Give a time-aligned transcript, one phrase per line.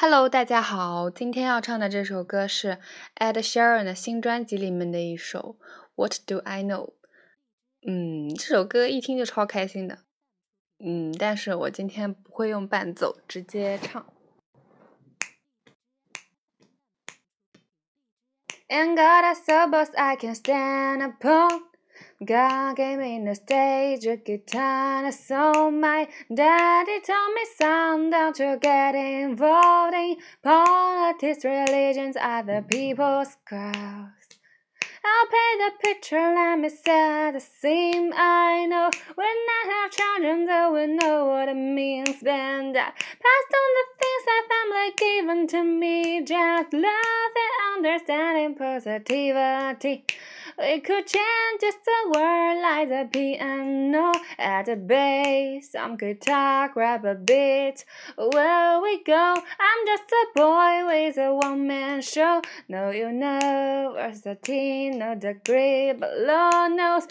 [0.00, 2.78] Hello，大家好，今天要唱的这首歌是
[3.16, 5.58] Ed Sheeran 的新专辑里面的一首
[5.96, 6.92] What Do I Know？
[7.84, 10.04] 嗯，这首歌一听就超开心的。
[10.78, 14.06] 嗯，但是我今天不会用伴奏，直接唱。
[18.68, 21.62] And God, I suppose I can stand upon.
[22.24, 25.80] God gave me the stage, a guitar, and a song.
[25.80, 34.08] My daddy told me, son, don't you get involved in politics, religions, other people's cause.
[35.04, 38.12] I'll paint the picture, let me set the scene.
[38.14, 42.20] I know when I have children, they will know what it means.
[42.20, 42.92] When I
[43.24, 50.04] passed on the things that family given to me, just love and understanding positivity.
[50.60, 55.70] We could change just the word like the piano at the bass.
[55.70, 57.84] Some guitar, grab a beat.
[58.16, 59.34] Where we go?
[59.36, 62.42] I'm just a boy with a one man show.
[62.68, 67.06] No, you know, versatility, no degree, but Lord knows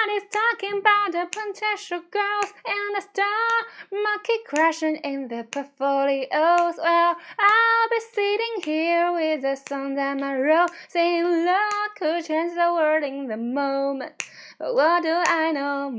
[0.00, 3.52] everybody's talking about the potential girls and the star
[3.92, 6.74] market crashing in their portfolios.
[6.78, 12.54] Well, I'll be sitting here with the song that I wrote, saying, Lord, could change
[12.54, 14.22] the world in the moment.
[14.58, 15.90] But what do I know?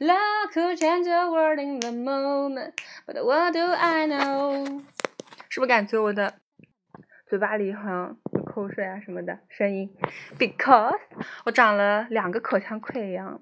[0.00, 2.80] Love could change the world in the moment.
[3.06, 4.82] But what do I know?
[5.48, 6.32] 是不是感觉我的
[7.28, 9.93] 嘴巴里好像有 口水啊什么的声音
[10.39, 10.97] ？Because
[11.45, 13.41] 我长了两个口腔溃疡，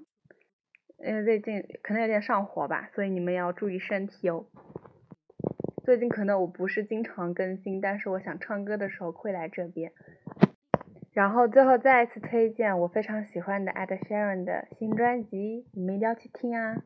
[0.97, 4.47] 因为，最近可能有点上火吧，所以你们要注意身体哦。
[5.84, 9.91] 最近可能我不是经常更新，但是我想唱歌的时候会来这边。
[11.11, 16.78] 然后最后再一次推荐我非常喜欢的 Ed Sheeran 的新专辑，你们一定要去听啊！